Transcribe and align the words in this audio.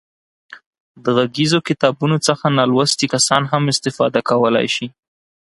د 1.03 1.05
غږیزو 1.17 1.59
کتابونو 1.67 2.17
څخه 2.27 2.45
نالوستي 2.57 3.05
کسان 3.13 3.43
هم 3.51 3.63
استفاده 3.73 4.19
کولای 4.29 4.67
شي. 4.75 4.87